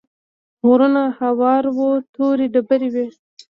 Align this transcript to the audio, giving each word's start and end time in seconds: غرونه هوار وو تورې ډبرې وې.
غرونه 0.67 1.03
هوار 1.19 1.63
وو 1.75 1.89
تورې 2.13 2.45
ډبرې 2.53 2.89
وې. 2.93 3.07